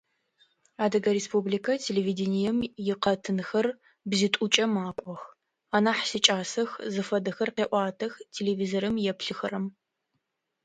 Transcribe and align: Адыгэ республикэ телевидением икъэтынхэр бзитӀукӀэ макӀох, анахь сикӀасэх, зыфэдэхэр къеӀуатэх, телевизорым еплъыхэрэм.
Адыгэ 0.83 1.09
республикэ 1.17 1.73
телевидением 1.85 2.57
икъэтынхэр 2.91 3.67
бзитӀукӀэ 4.09 4.65
макӀох, 4.73 5.21
анахь 5.75 6.03
сикӀасэх, 6.09 6.69
зыфэдэхэр 6.93 7.49
къеӀуатэх, 7.55 8.13
телевизорым 8.35 8.95
еплъыхэрэм. 9.11 9.65